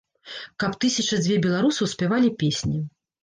[0.63, 2.81] Каб тысяча-дзве беларусаў спявалі песні.